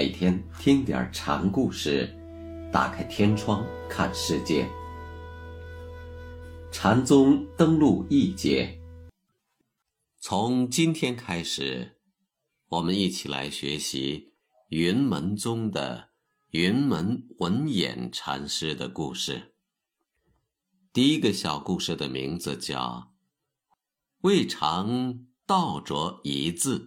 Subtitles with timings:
[0.00, 2.08] 每天听点禅故事，
[2.72, 4.66] 打开天窗看世界。
[6.72, 8.80] 禅宗登陆一节，
[10.16, 11.98] 从今天开始，
[12.68, 14.32] 我们一起来学习
[14.70, 16.08] 云门宗的
[16.52, 19.52] 云门文偃禅师的故事。
[20.94, 23.12] 第一个小故事的名字叫
[24.24, 26.86] “未尝道着一字”。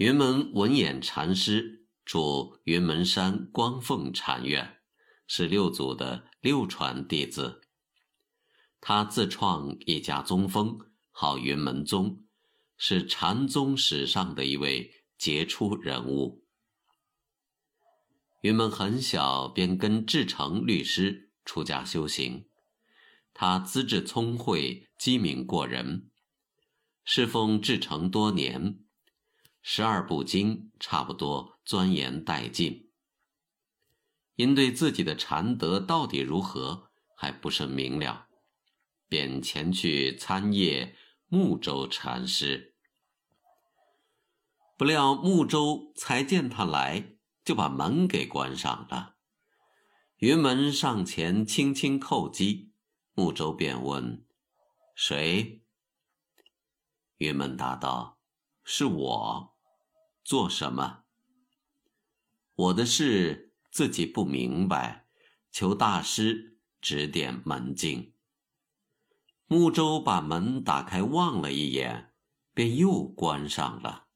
[0.00, 4.78] 云门文偃禅师住云门山光凤禅院，
[5.26, 7.60] 是六祖的六传弟子。
[8.80, 10.78] 他自创一家宗风，
[11.10, 12.24] 号云门宗，
[12.78, 16.46] 是禅宗史上的一位杰出人物。
[18.40, 22.46] 云门很小便跟志诚律师出家修行，
[23.34, 26.08] 他资质聪慧，机敏过人，
[27.04, 28.82] 侍奉志诚多年。
[29.62, 32.90] 十二部经差不多钻研殆尽，
[34.36, 38.28] 因对自己的禅德到底如何还不甚明了，
[39.06, 40.94] 便前去参谒
[41.28, 42.74] 木州禅师。
[44.78, 49.16] 不料木州才见他来，就把门给关上了。
[50.16, 52.72] 云门上前轻轻叩击，
[53.12, 54.24] 木州便问
[54.96, 55.62] ：“谁？”
[57.18, 58.16] 云门答道。
[58.62, 59.49] 是我，
[60.30, 61.00] 做什么？
[62.54, 65.08] 我的事自己不明白，
[65.50, 68.14] 求大师指点门径。
[69.48, 72.14] 木舟把门打开，望了一眼，
[72.54, 74.06] 便又关上了。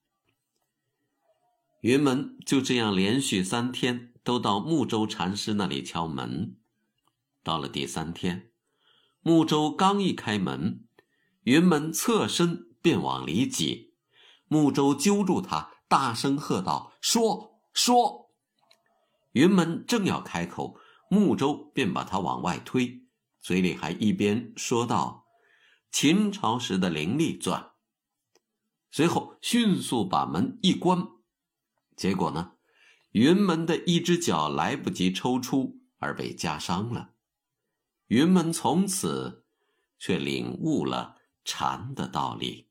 [1.81, 6.57] 云门就这样连续三天都到木舟禅师那里敲门。
[7.43, 8.53] 到了第三天，
[9.21, 10.87] 木舟刚一开门，
[11.43, 13.97] 云门侧身便往里挤。
[14.47, 18.33] 木舟揪住他，大声喝道：“说说！”
[19.31, 20.77] 云门正要开口，
[21.09, 23.05] 木舟便把他往外推，
[23.41, 25.29] 嘴里还一边说道
[25.93, 27.75] ：“秦朝时的灵力钻。”
[28.91, 31.07] 随后迅速把门一关，
[31.95, 32.55] 结果呢，
[33.13, 37.15] 云门的一只脚来不及抽出而被夹伤了。
[38.09, 39.45] 云门从此
[40.01, 42.69] 却领悟了禅的道理。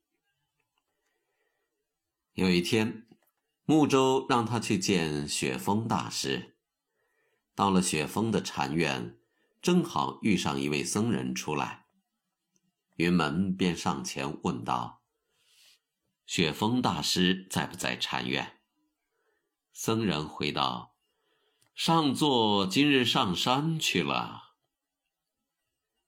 [2.33, 3.07] 有一天，
[3.65, 6.57] 穆州让他去见雪峰大师。
[7.55, 9.17] 到了雪峰的禅院，
[9.61, 11.85] 正好遇上一位僧人出来。
[12.97, 15.01] 云门便上前问道
[16.27, 18.59] ：“雪峰大师在不在禅院？”
[19.71, 20.97] 僧人回道
[21.73, 24.55] ：“上座今日上山去了。”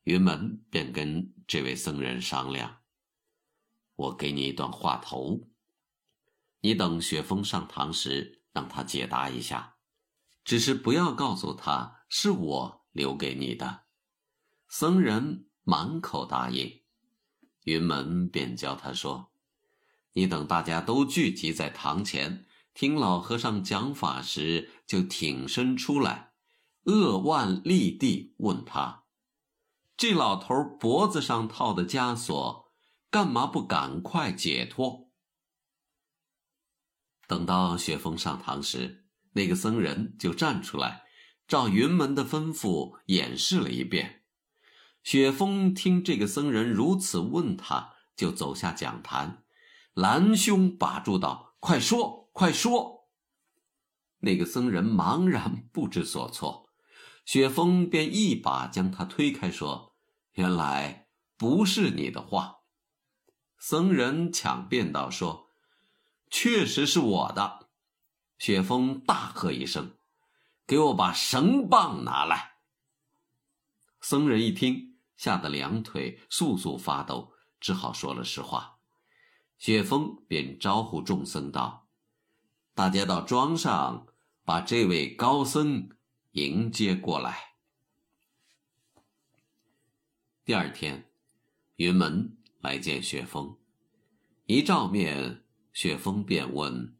[0.03, 2.79] 云门便跟这位僧人商量
[3.95, 5.47] ：“我给你一段话头。”
[6.65, 9.75] 你等雪峰上堂时，让他解答一下，
[10.43, 13.83] 只是不要告诉他是我留给你的。
[14.67, 16.81] 僧人满口答应。
[17.65, 19.31] 云门便教他说
[20.13, 26.31] ：“你等大家都聚集在堂前，听老和尚讲法时，就挺身出来，
[26.85, 29.03] 扼腕立地，问他：
[29.95, 32.71] 这老头脖子上套的枷锁，
[33.11, 35.04] 干嘛不赶快解脱？”
[37.27, 41.03] 等到雪峰上堂时，那个僧人就站出来，
[41.47, 44.23] 照云门的吩咐演示了一遍。
[45.03, 49.43] 雪峰听这个僧人如此问他，就走下讲坛，
[49.93, 53.09] 拦胸把住道：“快说，快说！”
[54.21, 56.69] 那个僧人茫然不知所措，
[57.25, 59.95] 雪峰便一把将他推开，说
[60.33, 61.07] ：“原来
[61.37, 62.57] 不是你的话。”
[63.59, 65.44] 僧人抢辩道：“说。”
[66.29, 67.69] 确实是我的，
[68.37, 69.97] 雪峰大喝一声
[70.67, 72.57] ：“给我把绳棒拿来！”
[74.01, 78.79] 僧人一听，吓得两腿簌簌发抖，只好说了实话。
[79.57, 81.87] 雪峰便招呼众僧道
[82.75, 84.07] ：“大家到庄上，
[84.43, 85.89] 把这位高僧
[86.31, 87.55] 迎接过来。”
[90.43, 91.09] 第二天，
[91.77, 93.57] 云门来见雪峰，
[94.45, 95.44] 一照面。
[95.75, 96.95] 雪峰便问：“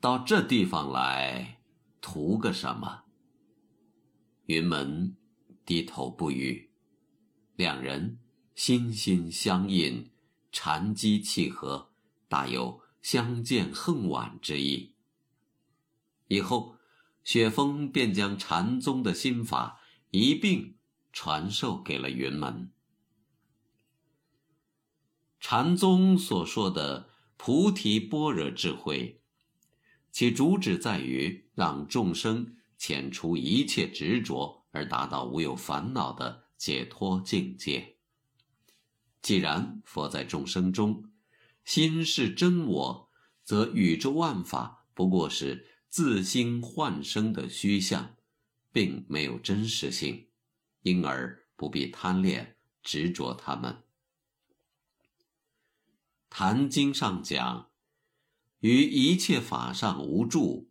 [0.00, 1.62] 到这地方来，
[2.02, 3.04] 图个什么？”
[4.44, 5.16] 云门
[5.64, 6.70] 低头不语，
[7.54, 8.18] 两人
[8.54, 10.10] 心心相印，
[10.52, 11.90] 禅机契合，
[12.28, 14.92] 大有相见恨晚之意。
[16.28, 16.76] 以后，
[17.24, 19.80] 雪峰便将禅宗的心法
[20.10, 20.76] 一并
[21.14, 22.70] 传授给了云门。
[25.38, 29.20] 禅宗所说的菩提般若智慧，
[30.10, 37.96] 其主旨在于让众生遣除一切执着，而达到无有烦恼的解脱境界。
[39.22, 41.10] 既然佛在众生中，
[41.64, 43.10] 心是真我，
[43.44, 48.16] 则宇宙万法不过是自心幻生的虚像，
[48.72, 50.28] 并没有真实性，
[50.82, 53.72] 因而不必贪恋执着它们。
[56.38, 57.70] 《坛经》上讲
[58.60, 60.68] ：“于一切法上无住，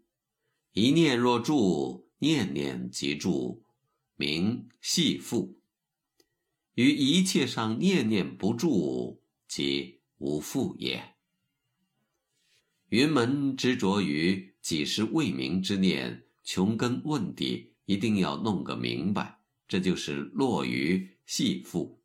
[0.74, 3.64] 一念若住，念念即住，
[4.16, 5.56] 名系缚；
[6.76, 11.16] 于一切上念念不住，即无缚也。”
[12.90, 21.98] 云门执着于几时未明之念，穷根问底，一定要弄个明白，这就是落于系缚。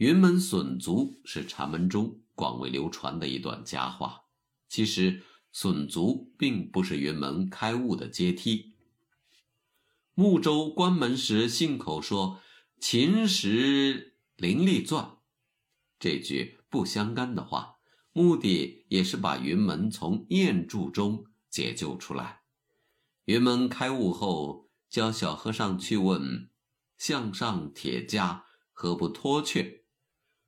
[0.00, 4.22] 云门损足是禅门中广为流传的一段佳话。
[4.66, 8.72] 其实，损足并不是云门开悟的阶梯。
[10.14, 12.40] 睦州关门时信口说
[12.80, 15.18] “秦时灵力钻”
[16.00, 17.76] 这句不相干的话，
[18.14, 22.40] 目的也是把云门从念住中解救出来。
[23.26, 26.48] 云门开悟后，叫小和尚去问
[26.96, 29.79] 向上铁架何不脱却。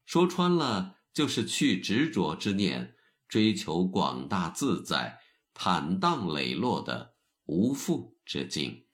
[0.05, 2.97] 说穿了，就是去执着之念，
[3.29, 5.21] 追求广大自在、
[5.55, 7.15] 坦荡磊落的
[7.45, 8.87] 无负之境。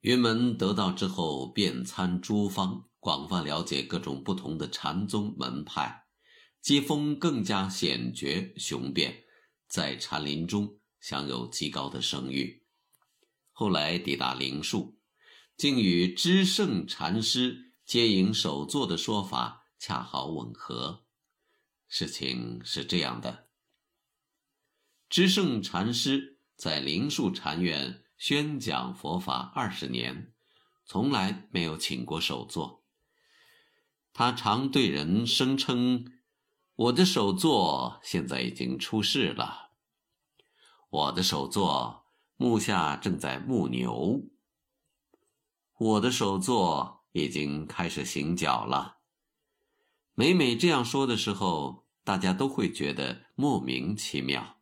[0.00, 6.06] 云门得道之后，遍参诸方，广泛了解各种不同的禅宗门派，
[6.60, 9.24] 机锋更加显绝雄辩，
[9.68, 12.64] 在禅林中享有极高的声誉。
[13.52, 14.98] 后来抵达灵树，
[15.56, 17.71] 竟与知圣禅师。
[17.92, 21.04] 接引首座的说法恰好吻合。
[21.88, 23.48] 事情是这样的：
[25.10, 30.32] 知圣禅师在灵树禅院宣讲佛法二十年，
[30.86, 32.82] 从来没有请过首座。
[34.14, 36.10] 他常对人声称
[36.74, 39.72] ：“我的首座现在已经出世了，
[40.88, 42.06] 我的首座
[42.36, 44.22] 目下正在牧牛，
[45.76, 48.98] 我的首座。”已经开始行脚了。
[50.14, 54.58] 每每这样说的时候，大家都会觉得莫名其妙。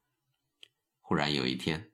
[1.00, 1.92] 忽然有一天，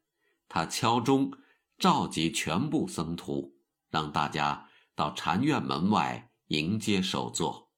[0.48, 1.32] 他敲钟，
[1.78, 3.56] 召集全部僧徒，
[3.88, 7.72] 让大家到禅院门外迎接首座。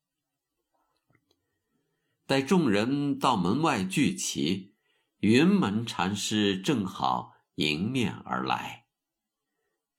[2.27, 4.75] 待众人到门外聚齐，
[5.21, 8.87] 云门禅师正好迎面而来。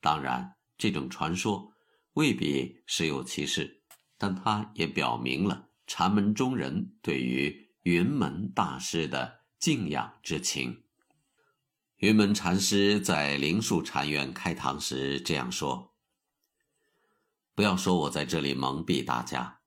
[0.01, 1.73] 当然，这种传说。
[2.13, 3.83] 未必实有其事，
[4.17, 10.83] 但他也表明了禅门中人对于云门大师的敬仰之情。
[11.97, 15.93] 云门禅师在灵树禅院开堂时这样说
[17.55, 19.59] ：“不要说我在这里蒙蔽大家，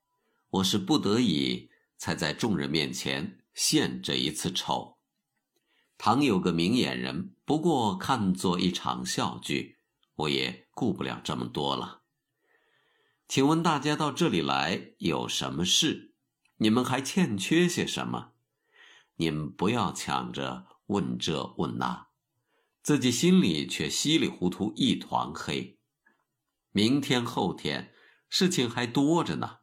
[0.50, 4.98] 我是不得已才在众人面前献这一次丑。
[5.98, 9.78] 倘有个明眼人，不过看作一场笑剧，
[10.14, 12.01] 我也顾不了这么多了。”
[13.32, 16.12] 请问大家到这里来有什么事？
[16.58, 18.32] 你们还欠缺些什么？
[19.14, 22.08] 你们不要抢着问这问那，
[22.82, 25.78] 自己心里却稀里糊涂一团黑。
[26.72, 27.94] 明天后天
[28.28, 29.60] 事情还多着呢。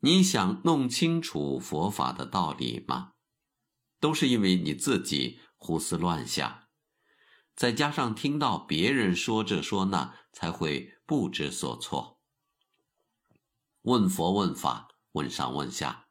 [0.00, 3.12] 你想弄清楚佛法的道理吗？
[4.00, 6.64] 都是因为你自己胡思乱想，
[7.56, 12.19] 再加上听到别人说这说那，才会不知所措。
[13.82, 16.06] 问佛问法，问上问下，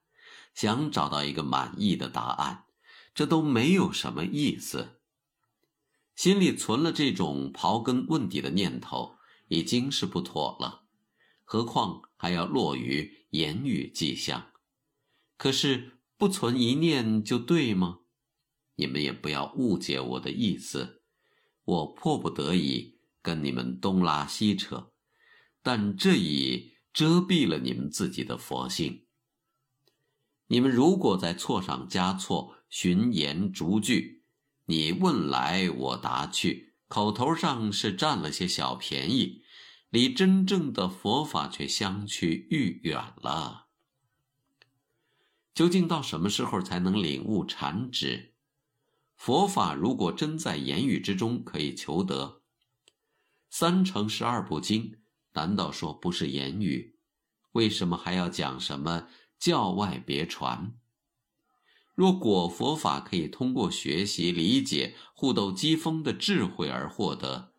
[0.55, 2.65] 想找到一个满意的答案，
[3.13, 4.99] 这都没有什么意思。
[6.15, 10.85] 心里存了这种刨根问底的念头，已经是不妥了，
[11.45, 14.51] 何况还要落于言语迹象。
[15.37, 17.99] 可是不存一念就对吗？
[18.75, 21.03] 你们也不要误解我的意思，
[21.63, 24.91] 我迫不得已跟你们东拉西扯，
[25.61, 26.73] 但这已。
[26.93, 29.05] 遮蔽了你们自己的佛性。
[30.47, 34.23] 你们如果在错上加错，寻言逐句，
[34.65, 39.43] 你问来我答去，口头上是占了些小便宜，
[39.89, 43.67] 离真正的佛法却相去愈远了。
[45.53, 48.33] 究竟到什么时候才能领悟禅旨？
[49.15, 52.41] 佛法如果真在言语之中可以求得，
[53.49, 54.98] 三乘十二部经。
[55.39, 56.97] 难道说不是言语？
[57.53, 59.07] 为什么还要讲什么
[59.39, 60.73] 教外别传？
[61.95, 67.53] 若果佛法可以通过学习、理解、互斗机锋的智慧而获得，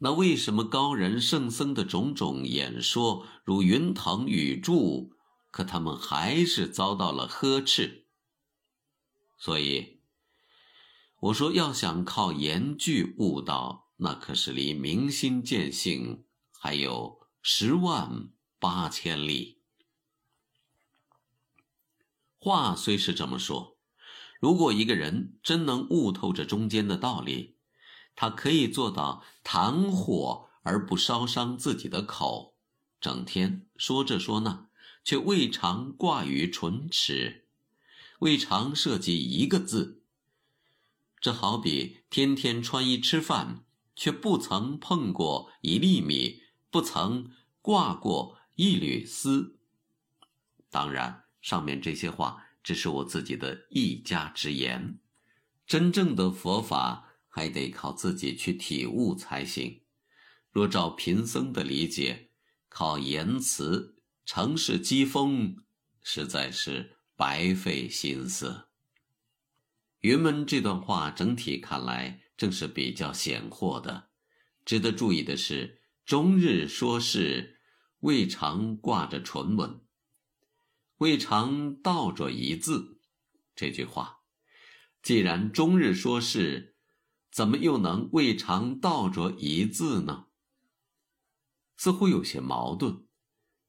[0.00, 5.14] 那为什么高人圣僧的种种演说如云腾雨柱，
[5.50, 8.04] 可他们还是遭到了呵斥？
[9.38, 10.00] 所以，
[11.20, 16.24] 我说要想靠言句悟道，那可是离明心见性
[16.62, 19.62] 还有十万八千里。
[22.36, 23.78] 话虽是这么说，
[24.38, 27.56] 如果一个人真能悟透这中间的道理，
[28.14, 32.54] 他可以做到谈火而不烧伤自己的口，
[33.00, 34.68] 整天说这说那，
[35.02, 37.46] 却未尝挂于唇齿，
[38.18, 40.02] 未尝涉及一个字。
[41.22, 43.64] 这好比天天穿衣吃饭，
[43.96, 46.39] 却不曾碰过一粒米，
[46.70, 49.58] 不曾挂过一缕丝。
[50.70, 51.24] 当然。
[51.40, 54.98] 上面这些话只是我自己的一家之言，
[55.66, 59.80] 真正的佛法还得靠自己去体悟才行。
[60.52, 62.28] 若照贫僧的理解，
[62.68, 63.96] 靠言辞、
[64.26, 65.56] 城市讥讽，
[66.02, 68.66] 实在是白费心思。
[70.00, 74.08] 云门这段话整体看来正是比较显豁的。
[74.66, 75.79] 值得注意的是，
[76.10, 77.60] 终日说事，
[78.00, 79.80] 未尝挂着唇吻。
[80.96, 82.98] 未尝道着一字，
[83.54, 84.22] 这句话，
[85.04, 86.74] 既然终日说事，
[87.30, 90.26] 怎么又能未尝道着一字呢？
[91.76, 93.06] 似乎有些矛盾。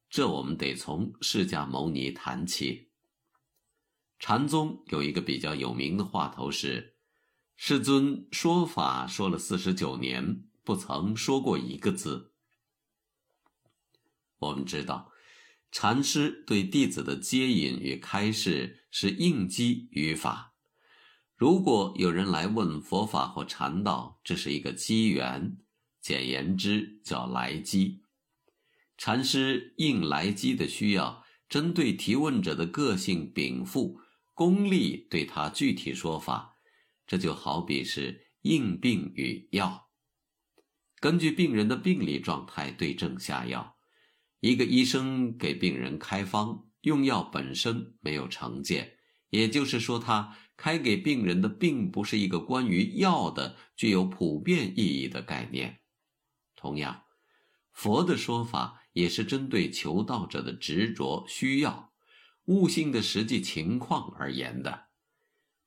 [0.09, 2.89] 这我们得从释迦牟尼谈起。
[4.17, 6.97] 禅宗有一个比较有名的话头是：
[7.55, 12.29] 世尊说法说了四十九年，不曾说过一个字。
[14.41, 15.11] 我们知道。
[15.71, 20.53] 禅师对弟子的接引与开示是应机语法。
[21.37, 25.57] 如果有人来问佛法或禅道，这是一个机缘，
[26.01, 28.03] 简言之叫来机。
[28.97, 33.99] 禅师应来机的需要，针对提问者的个性禀赋、
[34.33, 36.57] 功力，对他具体说法。
[37.07, 39.89] 这就好比是应病与药，
[40.99, 43.77] 根据病人的病理状态对症下药。
[44.41, 48.97] 一个医生给病人开方用药本身没有成见，
[49.29, 55.81] 也就是说，他开给病人的并不是一个关于药的具有普遍意义的概念。
[56.55, 57.03] 同样，
[57.71, 61.93] 佛的说法也是针对求道者的执着、需要、
[62.45, 64.87] 悟性的实际情况而言的。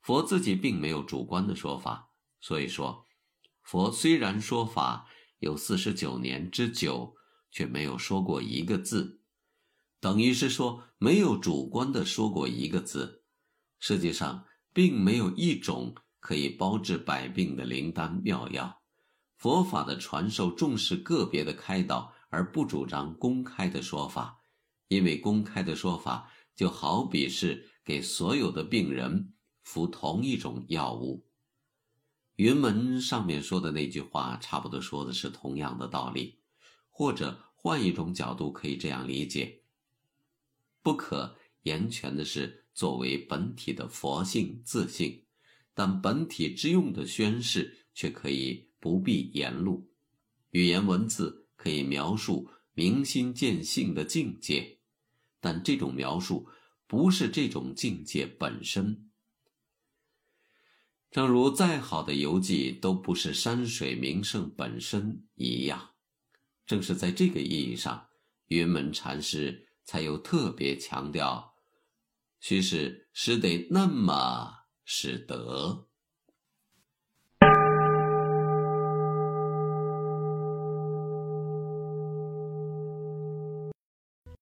[0.01, 3.07] 佛自己并没有主观的说法，所以说，
[3.63, 5.07] 佛虽然说法
[5.39, 7.15] 有四十九年之久。
[7.55, 9.21] 却没有说过一个字，
[10.01, 13.23] 等于是说没有主观的说过一个字。
[13.79, 18.83] 世界上并没有一种可以包治百病的灵丹妙药。
[19.37, 24.41] 佛法的传授重视个别的开导，而不主张公开的说法，
[24.89, 29.33] 因为公开的说法就好比是给所有的病人
[29.63, 31.25] 服同一种药物。
[32.35, 36.41] 云门上面说的那句话，差不多说的是同样的道理。
[36.97, 39.63] 或者换一种角度，可以这样理解：
[40.81, 45.25] 不可言全的是作为本体的佛性自性，
[45.75, 49.91] 但本体之用的宣示却可以不必言录。
[50.51, 54.79] 语言文字可以描述明心见性的境界，
[55.41, 56.49] 但这种描述
[56.87, 59.11] 不是这种境界本身。
[61.11, 65.94] 正如再好的游记都不是山水名胜本身一样。
[66.67, 68.09] 正是在这个意义上，
[68.47, 71.55] 云门禅师才有特别强调，
[72.41, 75.89] 须是师得那么使得。